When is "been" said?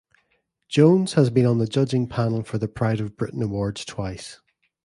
1.29-1.45